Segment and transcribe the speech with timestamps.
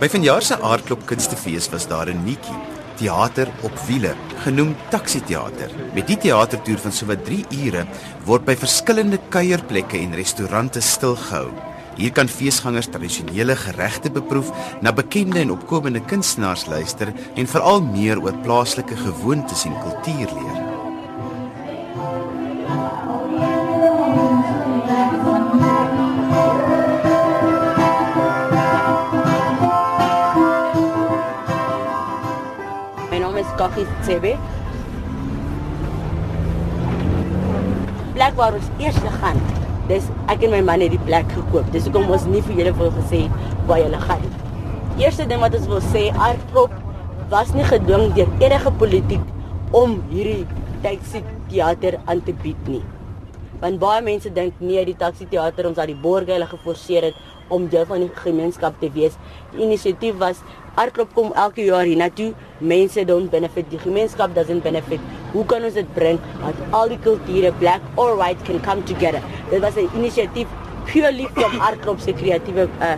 [0.00, 2.56] By vanjaar se aardklop kunstefees was daar 'n nuutjie,
[2.96, 5.70] teater op wiele, genoem Taxi Theater.
[5.94, 7.86] Met die teatertoer van sowat 3 ure
[8.24, 11.50] word by verskillende kuierplekke en restaurante stilgehou.
[11.96, 14.50] Hier kan feesgangers tradisionele geregte beproef,
[14.80, 20.69] na bekende en opkomende kunstenaars luister en veral meer oor plaaslike gewoontes en kultuur leer.
[33.70, 34.32] Kaki Tsebe.
[38.14, 39.38] Plek waar ons eers gaan.
[39.86, 41.68] Dis ek en my man het die plek gekoop.
[41.70, 43.20] Dis hoekom ons nie vir julle wil gesê
[43.68, 44.24] waar julle gaan.
[44.98, 46.74] Eerste ding wat ons wil sê, Artprop
[47.30, 49.22] was nie gedwing deur enige politiek
[49.70, 50.48] om hierdie
[50.82, 52.82] taxi teater aan te bied nie.
[53.62, 57.22] Want baie mense dink nee, die taxi teater ons dat die borgers hulle geforseer het
[57.54, 59.14] om deel van die gemeenskap te wees.
[59.54, 60.42] Die inisiatief was
[60.80, 62.32] Artklub kom elke jaar hiernatoe.
[62.60, 65.00] Mense don't benefit, die gemeenskap doesn't benefit.
[65.34, 69.22] Hoe kan ons dit bring dat al die kulture black or white can come together?
[69.50, 70.48] Dit was 'n inisiatief
[70.90, 72.96] purely from Artklub se kreatiewe uh,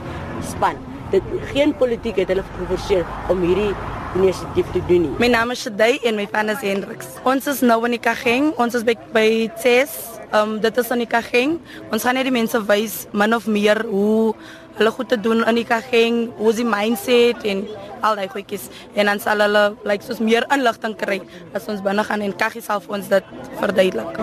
[0.51, 0.77] span.
[1.11, 1.23] Dit
[1.53, 3.75] geen politiek het hulle geforseer om hierdie
[4.17, 5.13] inisiatief te doen nie.
[5.19, 7.07] My naam is Shadai en my pa is Hendrix.
[7.25, 8.53] Ons is nou in die Kageng.
[8.61, 9.29] Ons is by by
[9.63, 10.21] Tess.
[10.33, 11.59] Um dit is in die Kageng.
[11.93, 14.35] Ons gaan net die mense wys min of meer hoe
[14.79, 17.65] hulle goed te doen in die Kageng, hoe die mindset en
[18.03, 18.69] al daai goedjies.
[18.95, 21.21] En dan sal hulle like soos meer inligting kry
[21.57, 24.21] as ons binne gaan en Kaggie sal vir ons dit verduidelik.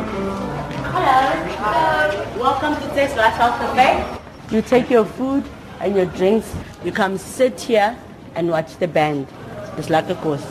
[0.94, 1.20] Hello.
[2.40, 3.90] Welcome to Tess Lifestyle Cafe.
[4.52, 5.44] You take your food
[5.82, 6.48] and your drinks.
[6.84, 7.96] You come sit here
[8.36, 9.28] and watch the band.
[9.88, 10.44] Like a course.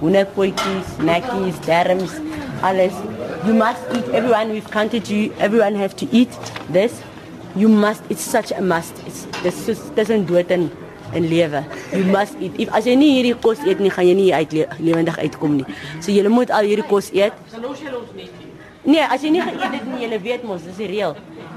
[0.00, 2.10] Hoenderpotjies, snackies, darms,
[2.60, 2.92] alles.
[3.46, 4.08] You must eat.
[4.08, 5.32] Everyone, we've counted you.
[5.38, 6.30] Everyone have to eat
[6.68, 7.00] this.
[7.56, 8.02] You must.
[8.08, 8.94] It's such a must.
[9.06, 10.70] It's this just doesn't do it in
[11.14, 11.64] in lewe.
[11.92, 12.52] You must eat.
[12.58, 15.60] If as jy nie hierdie kos eet nie, gaan jy nie uit le lewendig uitkom
[15.60, 15.66] nie.
[16.00, 17.36] So jy moet al hierdie kos eet.
[18.84, 21.14] Nee, as jy nie geëet het nie, jy weet mos, dis die reël.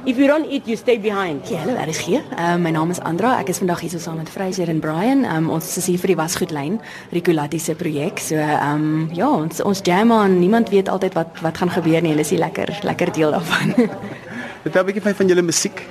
[0.08, 1.50] If you don't eat, you stay behind.
[1.52, 2.22] Ja, hallo, daar is hier.
[2.40, 3.34] Um, my naam is Andra.
[3.42, 5.26] Ek is vandag hier so saam met Fraser en Brian.
[5.28, 6.78] Um, ons is hier vir die wasgoedlyn,
[7.12, 8.22] Ricolatti se projek.
[8.24, 10.40] So, ehm um, ja, ons ons jam aan.
[10.40, 12.16] Niemand weet altyd wat wat gaan gebeur nie.
[12.16, 13.76] Hulle is hier lekker lekker deel daarvan.
[14.68, 15.86] Vertel 'n bietjie van van julle musiek.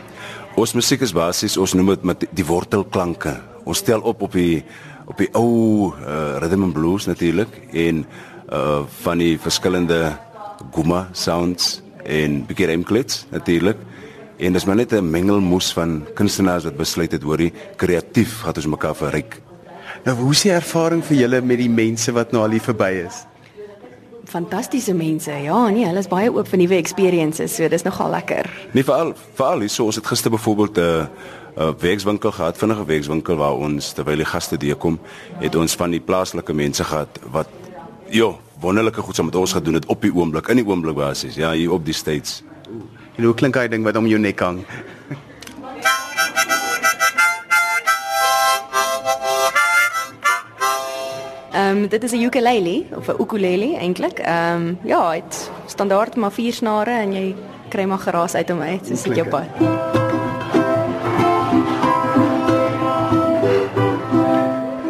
[0.54, 3.41] Ons musiek is basies, ons noem dit met die wortelklanke.
[3.64, 4.64] Ons stel op op die
[5.06, 8.04] op die ou uh, rhythm and blues natuurlik en
[8.53, 10.19] uh van die verskillende
[10.75, 13.76] guma sounds en bietjie remklets natuurlik.
[14.37, 18.66] En dis maar net 'n mengelmoes van kunstenaars wat besluit het hoorie kreatief gaan ons
[18.66, 19.41] mekaar verryk.
[20.04, 23.06] Nou, hoe is die ervaring vir julle met die mense wat nou al hier verby
[23.06, 23.25] is?
[24.26, 25.31] Fantastiese mense.
[25.31, 27.54] Ja, nee, hulle is baie oop vir nuwe experiences.
[27.56, 28.48] So, dis nogal lekker.
[28.75, 31.06] Nee, veral veral hier so ons het gister byvoorbeeld 'n uh,
[31.56, 34.98] 'n werkswinkel gehad, vinnige werkswinkel waar ons terwyl die gaste deurkom,
[35.38, 37.48] het ons van die plaaslike mense gehad wat
[38.10, 41.34] jo, wonderlike goed saam met ons gedoen het op die oomblik, in die oomblik basies.
[41.34, 42.43] Ja, hier op die States.
[43.16, 44.64] En hoe klink daai ding wat om jou nek hang?
[51.56, 54.19] Um, dit is 'n ukulele of 'n ukulele eintlik.
[54.19, 57.34] Ehm um, ja, dit standaard maar vier snare en jy
[57.69, 59.44] kry maar geraas uit hom uit, soos dit jou pad.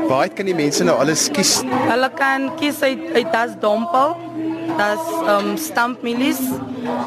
[0.09, 1.63] Waar kan die mense nou alles kies?
[1.89, 4.17] Hulle kan kies uit uit das dompel,
[4.77, 6.41] das um stampmilies,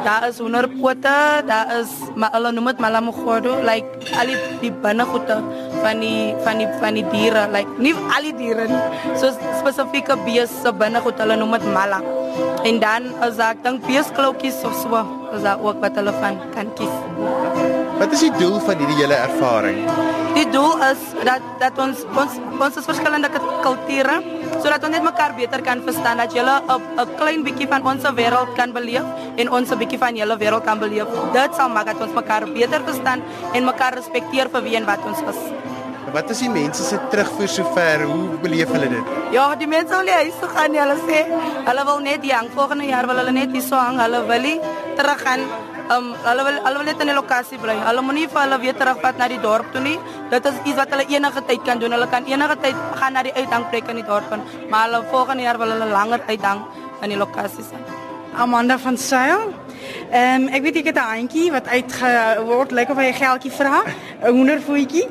[0.04, 5.42] daar is hoenderpote, daar is maar hulle noem dit malamogodo, like al die, die binnegoede
[5.84, 8.82] van die van die van die diere, like nie al die diere nie,
[9.20, 9.32] so
[9.62, 12.02] spesifieke beeste se binnegoed, hulle noem dit mala.
[12.68, 15.04] En dan as ek dink beesklokkies of so,
[15.36, 16.96] is daar ook wat hulle van kan kies.
[18.00, 19.84] Wat is die doel van hierdie hele ervaring?
[20.36, 23.32] Die doel is dat dat ons ons ons is verskillende
[23.64, 24.20] kulture
[24.60, 28.04] sodat ons net mekaar beter kan verstaan dat jy 'n 'n klein bietjie van ons
[28.20, 29.06] wêreld kan beleef
[29.38, 31.08] en ons 'n bietjie van julle wêreld kan beleef.
[31.34, 33.20] Dit sal maak dat ons mekaar beter verstaan
[33.54, 35.69] en mekaar respekteer vir wie en wat ons is.
[36.14, 38.04] Wat is die mense se terugvoer sover?
[38.10, 39.16] Hoe beleef hulle dit?
[39.32, 40.80] Ja, die mense wil nie huis toe gaan nie.
[40.80, 41.26] Hulle sê
[41.66, 42.50] hulle wil net hang.
[42.56, 44.00] Volgende jaar wil hulle net hier so hang.
[44.00, 44.60] Hulle wil nie
[44.96, 45.46] terug gaan
[45.90, 47.74] Um, hulle wil hulle wil net in die lokasie bly.
[47.82, 49.96] Hulle moenie vir hulle weer terugvat na die dorp toe nie.
[50.30, 51.96] Dit is iets wat hulle enige tyd kan doen.
[51.98, 54.30] Hulle kan enige tyd gaan na die uithangplek in die dorp,
[54.70, 56.62] maar hulle volgende jaar wil hulle langer uithang
[57.02, 57.90] in die lokasie sien.
[58.38, 59.50] Amanda van Sail.
[60.12, 63.52] Ehm um, ek weet ek het 'n handjie wat uitgeword lyk of hy 'n geldjie
[63.52, 63.82] vra,
[64.22, 65.08] 'n hoendervoetjie.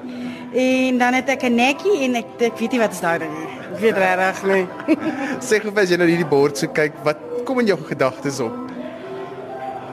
[0.53, 3.33] En dan het ek 'n nekkie en ek ek weet nie wat is daai ding
[3.33, 3.49] nie.
[3.73, 4.67] Ek weet regtig nie.
[5.49, 8.53] Sê gou as jy nou hierdie bord so kyk, wat kom in jou gedagtes op?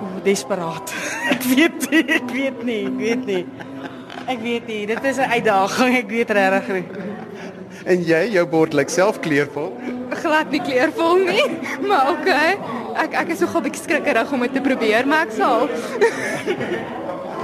[0.02, 0.94] Oeh, desperaat.
[1.34, 3.46] ek weet nie, ek weet nie, ek weet nie.
[4.26, 6.86] Ek weet nie, dit is 'n uitdaging, ek weet regtig nie.
[7.86, 9.74] En jy, jou bord lyk self kleurvol.
[10.10, 11.46] Glad nie kleurvol nie,
[11.88, 12.58] maar okay.
[12.96, 15.68] Ek ek is nogal bietjie skrikkerig om dit te probeer, maar ek sal.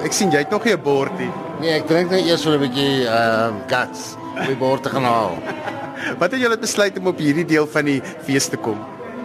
[0.01, 1.31] Ek sien jy het nog nie 'n bord nie.
[1.61, 4.89] Nee, ek dink net eers vir 'n bietjie ehm uh, guts om die bord te
[4.89, 5.37] gaan haal.
[6.19, 8.79] Wat het julle besluit om op hierdie deel van die fees te kom?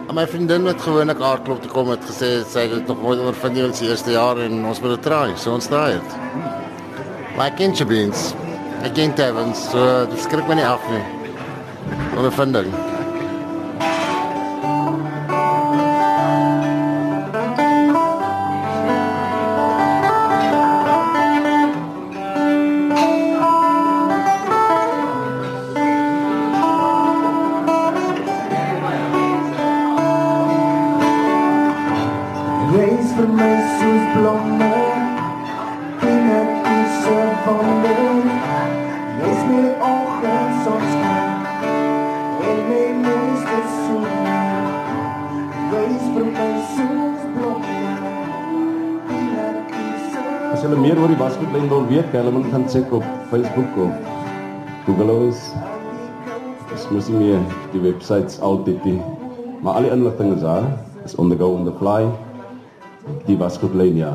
[0.07, 3.53] En my vriendin wat gewoonlik aardklop te kom het gesê sy het nog nooit ondervind
[3.55, 5.35] nie in sy eerste jaar en ons moet dit try.
[5.35, 6.15] So ons try dit.
[7.35, 8.33] Maar ek ken Chabins.
[8.83, 9.69] Ek ken Tevens.
[9.71, 11.03] So dit skrik my nie af nie.
[12.15, 12.71] Ondervinding.
[32.77, 34.65] Wees vir my soos blomme
[36.07, 37.15] in 'n kiese
[37.45, 38.01] wonder.
[39.21, 41.31] Wees my oggend sonskyn
[42.49, 44.05] en my mooiste son.
[45.71, 47.79] Wees vir my soos blomme
[49.15, 52.69] in 'n kiese As hulle meer oor die wasgoedlyn wil weet, kan hulle moet gaan
[52.75, 53.91] check op Facebook of
[54.85, 55.41] Google ons.
[56.69, 57.41] Dis mos nie
[57.73, 59.01] die websites altyd nie.
[59.61, 60.71] Maar al die inligting is daar.
[61.05, 62.26] Is on the go on the fly.
[63.27, 64.13] Die wasgoedlyn ja.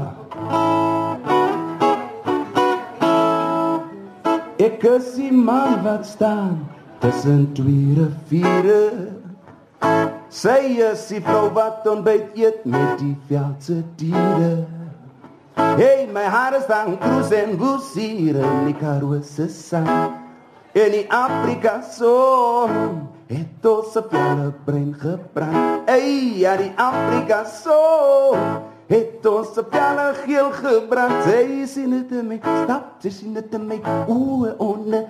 [4.62, 4.78] Ek
[5.16, 6.68] die man wat staan
[7.02, 8.84] tussen twee riviere.
[10.32, 14.64] Sy is die vrou wat ontbyt eet met die veldse diere.
[15.56, 19.90] Hey, my hart is aan cruise en busier in die karosse sang.
[20.72, 25.88] In die Afrika son het ons op jare brein gebrand.
[25.90, 28.62] Hey, ja die Afrika son
[28.92, 31.24] het ons op jare geel gebrand.
[31.24, 33.78] Sy sien dit in my stap, sy sien dit in my
[34.12, 35.06] oë onder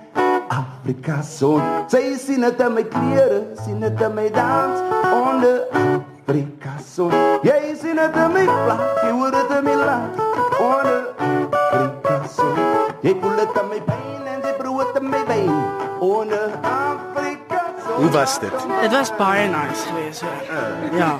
[0.52, 1.62] Afrika son.
[1.90, 4.84] Sy sien dit in my klere, sien dit in my dans
[5.16, 7.14] onder Afrika son.
[7.46, 10.22] Jy sien dit in my vlag, jy hoor dit in my lach
[10.62, 12.62] onder Afrika son.
[13.02, 15.56] Jy voel dit in my been en jy proe dit in my been
[15.98, 17.98] onder Afrika son.
[17.98, 18.68] Hoe was dit?
[18.84, 20.98] Dit was baie nice geweest hoor.
[20.98, 21.16] Ja.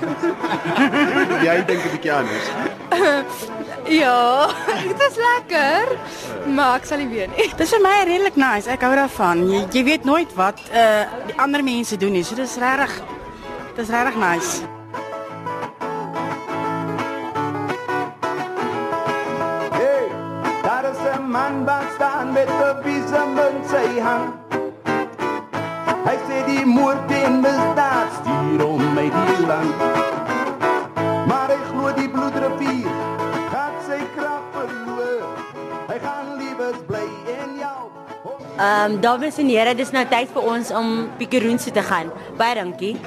[1.43, 2.47] Jy dink 'n bietjie anders.
[3.87, 4.47] ja,
[4.87, 5.95] dit was lekker,
[6.55, 7.49] maar ek sal nie weer nie.
[7.57, 8.69] Dis vir my redelik nice.
[8.69, 9.43] Ek hou daarvan.
[9.49, 12.23] Jy, jy weet nooit wat uh die ander mense doen nie.
[12.23, 12.93] So dis regtig
[13.75, 14.61] dis regtig nice.
[19.71, 20.07] Hey,
[20.63, 24.33] daar is 'n man wat staan met 'n visum in sy hand.
[26.07, 29.75] Hy sê die moord en misdaad stuur om my die land.
[32.43, 32.91] Bloedrivier
[33.51, 35.21] gaan sy krag verloor.
[35.87, 37.81] Hy gaan liewes bly in jou.
[38.57, 40.89] Ehm um, dames en here, dis nou tyd vir ons om
[41.21, 42.11] Pikeroense te gaan.
[42.41, 42.97] Baie dankie.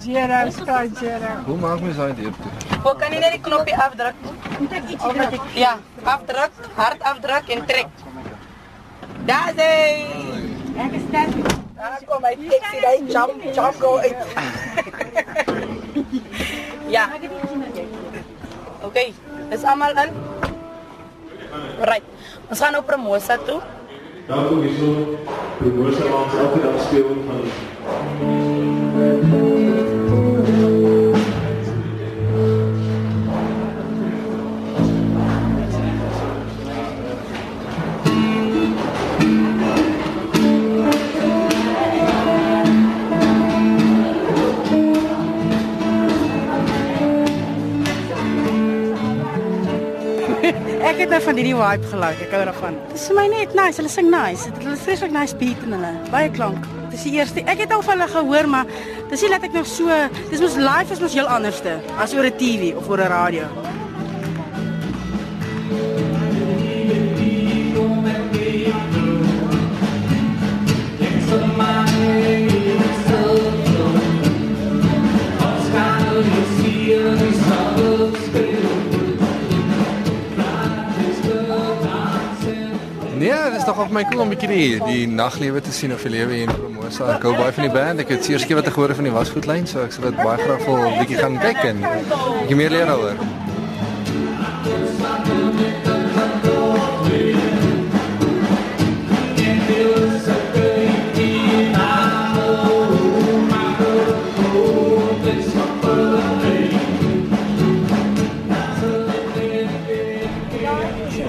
[0.00, 1.34] Zero, sky zero.
[1.50, 2.50] Hoe maak mens daai deur toe?
[2.86, 4.16] Hoe kan jy net die knoppie afdruk?
[4.32, 5.76] Of met die, ja,
[6.16, 7.88] afdruk, hard afdruk en trek.
[9.28, 9.88] Daar is hy.
[10.88, 11.36] Ek is sterk.
[11.76, 14.20] Daar kom hy taxi, hy jump, jump go uit.
[16.94, 17.10] ja.
[18.86, 19.10] Okay,
[19.50, 20.10] is almal in?
[21.82, 22.06] Right.
[22.50, 23.60] Ons gaan nou Promosa toe.
[24.28, 25.18] Dan kom hier so
[25.58, 28.53] promosie langs elke dag speel van
[51.04, 52.24] het nou van hierdie vibe gelike.
[52.24, 52.78] Ek hou daarvan.
[52.94, 53.80] Dis vir my net nice.
[53.80, 54.48] Hulle sing nice.
[54.62, 55.92] Hulle is vreeslik nice beat in hulle.
[56.14, 56.64] Baie klank.
[56.94, 57.44] Dis die eerste.
[57.50, 58.72] Ek het al van hulle gehoor, maar
[59.10, 60.00] dis nie dat ek nog so
[60.32, 63.73] dis mos live is mos heel anderste as oor 'n TV of oor 'n radio.
[83.94, 86.56] My cool om 'n bietjie die, die naglewe te sien of die lewe hier in
[86.58, 87.14] Promosa.
[87.14, 88.00] Ek hou baie van die band.
[88.02, 90.38] Ek het seers keer wat ek gehoor van die wasgoedlyn, so ek sal dit baie
[90.38, 91.78] graag wil 'n bietjie gaan kyk en
[92.42, 93.18] bietjie meer leer daaroor.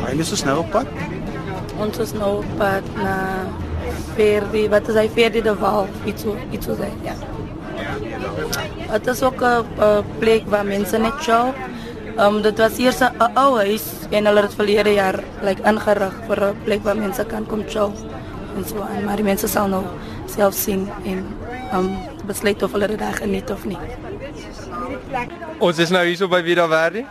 [0.06, 1.15] Hy is ons nou op pad.
[1.86, 3.16] Ons is nou op pad na
[4.16, 7.14] Verdi, wat is hy Verdi de Waal, iets so iets so sê, ja.
[8.90, 11.54] Het is ook 'n uh, plek waar mense net chill.
[12.18, 16.40] Um dit was eers 'n ou huis en hulle het verlede jaar like ingerig vir
[16.44, 17.92] 'n plek waar mense kan kom chill
[18.58, 19.84] en so aan, maar die mense sal nou
[20.26, 21.26] self sien en
[21.74, 23.78] um besluit of hulle dit daar geniet of nie.
[25.60, 27.06] Ons is nou hierso by Vida Verdi.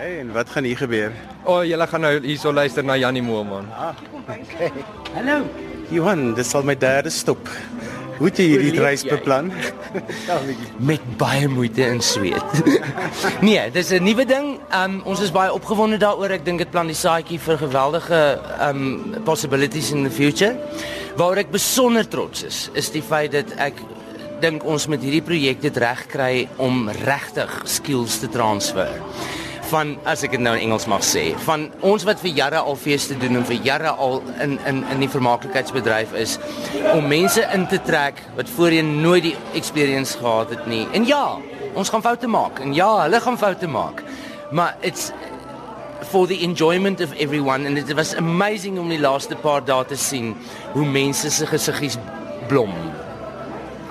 [0.00, 1.12] Okay, en wat gaan hier gebeur?
[1.44, 3.66] O, oh, julle gaan nou hierso luister na Janie Moore man.
[3.76, 4.70] Ah, okay.
[5.12, 5.42] Hallo.
[5.92, 7.50] Johan, dis al my derde stop.
[8.16, 9.50] Hoe het jy hierdie reis beplan?
[10.88, 12.62] Met baie moeite en sweet.
[13.44, 14.56] nee, dis 'n nuwe ding.
[14.72, 16.32] Um ons is baie opgewonde daaroor.
[16.32, 18.22] Ek dink dit plan die saadjie vir geweldige
[18.70, 20.56] um possibilities in the future.
[21.20, 23.84] Waaroor ek besonder trots is, is die feit dat ek
[24.40, 28.88] dink ons met hierdie projek dit reg kry om regtig skills te transfer
[29.70, 32.78] van as ek dit nou in Engels mag sê van ons wat vir jare al
[32.78, 36.36] feeste doen en vir jare al in in in die vermaaklikheidsbedryf is
[36.94, 40.86] om mense in te trek wat voorheen nooit die experience gehad het nie.
[40.96, 41.38] En ja,
[41.74, 44.02] ons gaan foute maak en ja, hulle gaan foute maak.
[44.50, 45.12] Maar it's
[46.10, 49.96] for the enjoyment of everyone and it was amazing om die laaste paar dae te
[49.96, 50.34] sien
[50.74, 51.98] hoe mense se gesiggies
[52.48, 52.74] blom.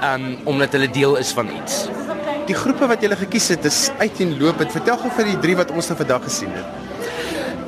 [0.03, 1.87] Um omdat hulle deel is van iets.
[2.49, 4.71] Die groepe wat jy gekies het is uiteenlopend.
[4.73, 6.87] Vertel gou vir die drie wat ons nou vandag gesien het.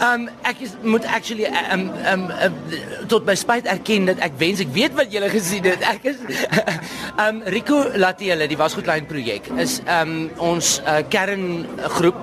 [0.01, 2.47] Um ek is, moet actually um um uh,
[3.11, 5.85] tot my spyt erken dat ek wens ek weet wat julle gesien het.
[5.85, 6.17] Ek is
[7.21, 12.17] um Rico Latiele, die wasgoedlyn projek is um ons uh, kerngroep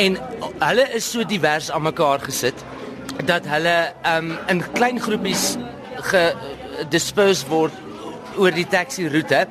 [0.00, 0.16] en
[0.62, 2.64] hulle is so divers aan mekaar gesit
[3.28, 3.76] dat hulle
[4.08, 5.50] um in klein groepies
[6.08, 7.76] gedisperse word
[8.38, 9.46] oor die taxi roete.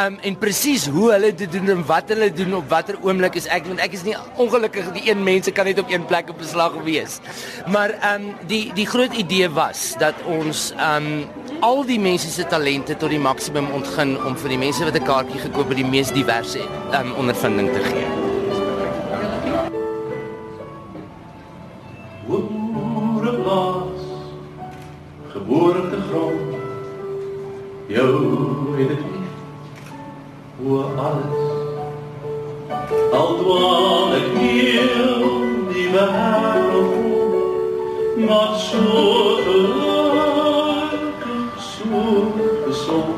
[0.00, 3.46] Um en presies hoe hulle dit doen en wat hulle doen op watter oomblik is
[3.46, 6.38] ek want ek is nie ongelukkig die een mense kan net op een plek op
[6.38, 7.20] beslag wees.
[7.66, 11.08] Maar um die die groot idee was dat ons um
[11.60, 15.04] al die mense se talente tot die maksimum ontgin om vir die mense wat 'n
[15.04, 16.60] kaartjie gekoop het die mees diverse
[16.92, 18.06] um ondervinding te gee.
[25.34, 26.53] Geboorte grond
[27.88, 29.34] jou het ek lief
[30.66, 31.42] oor alles
[33.18, 35.24] al dwaal ek heel
[35.72, 36.94] die wêreld
[38.28, 38.80] maar so
[39.48, 40.72] gelukkig
[41.66, 42.00] so
[42.64, 43.16] gesond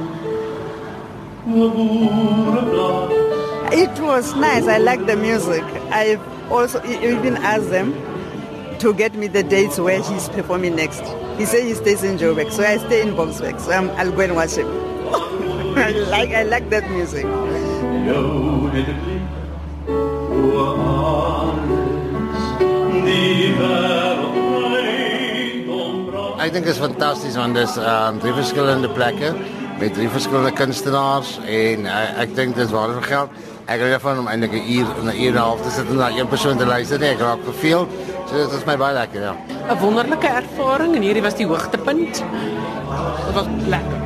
[1.54, 3.14] oor boereplaas
[3.76, 4.68] It was nice.
[4.68, 5.64] I like the music.
[5.90, 6.18] I
[6.50, 7.92] also even asked them
[8.80, 11.02] to get me the dates where he's performing next.
[11.38, 13.60] He said he stays in Joburg, so I stay in Boksburg.
[13.60, 14.66] So I'm, I'll go and watch him.
[15.76, 17.26] I like I like that music.
[26.46, 29.32] Ek dink dit is fantasties want dis um drie verskillende plekke
[29.80, 33.40] met drie verskillende kunstenaars en uh, ek dink dis waar vir geld.
[33.66, 35.88] Ek het van om eintlik 'n uur en 'n uur en 'n half te sit
[35.90, 36.98] en na een persoon te luister.
[36.98, 37.88] Nee, ek raak verveeld.
[38.30, 39.36] Dat dit mijn my lekker, ja.
[39.68, 42.24] Een wonderlijke ervaring en hier was die hoogtepunt.
[43.26, 44.04] Het was lekker.